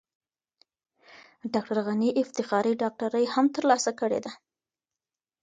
ډاکټر 1.53 1.77
غني 1.87 2.09
افتخاري 2.21 2.73
ډاکټرۍ 2.81 3.25
هم 3.33 3.45
ترلاسه 3.55 3.91
کړې 3.99 4.19
دي. 4.25 4.31